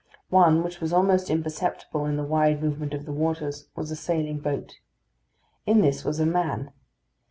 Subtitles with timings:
[0.31, 4.39] One, which was almost imperceptible in the wide movement of the waters, was a sailing
[4.39, 4.79] boat.
[5.67, 6.71] In this was a man.